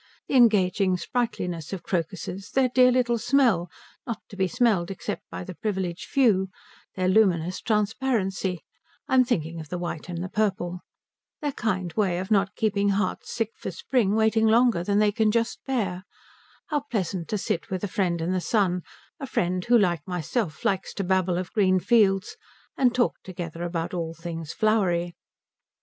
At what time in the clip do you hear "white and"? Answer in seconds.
9.77-10.23